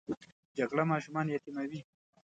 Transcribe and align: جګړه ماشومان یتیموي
جګړه 0.57 0.83
ماشومان 0.91 1.25
یتیموي 1.29 1.79